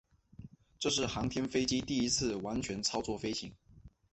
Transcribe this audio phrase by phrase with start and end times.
[0.79, 3.53] 这是航天飞机第一次完全操作飞行。